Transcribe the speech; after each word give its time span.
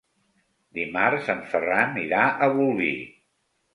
Dimarts 0.77 1.29
en 1.35 1.43
Ferran 1.53 1.99
irà 2.07 2.23
a 2.47 2.51
Bolvir. 2.57 2.93